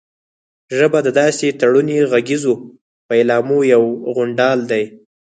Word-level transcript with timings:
ژبه 0.77 0.99
د 1.03 1.09
داسې 1.21 1.47
تړوني 1.61 1.97
غږیزو 2.11 2.53
پيلامو 3.07 3.59
یو 3.73 3.83
غونډال 4.15 4.59
دی 4.71 4.83